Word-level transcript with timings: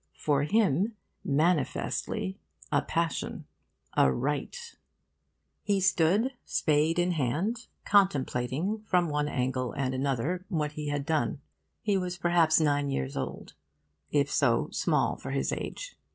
For 0.17 0.41
him, 0.41 0.95
manifestly, 1.23 2.39
a 2.71 2.81
passion, 2.81 3.45
a 3.95 4.11
rite. 4.11 4.73
He 5.61 5.79
stood, 5.79 6.31
spade 6.43 6.97
in 6.97 7.11
hand, 7.11 7.67
contemplating, 7.85 8.81
from 8.87 9.09
one 9.09 9.27
angle 9.27 9.73
and 9.73 9.93
another, 9.93 10.43
what 10.49 10.71
he 10.71 10.87
had 10.87 11.05
done. 11.05 11.39
He 11.83 11.97
was 11.97 12.17
perhaps 12.17 12.59
nine 12.59 12.89
years 12.89 13.15
old; 13.15 13.53
if 14.09 14.31
so, 14.31 14.69
small 14.71 15.17
for 15.17 15.29
his 15.29 15.51
age. 15.53 15.95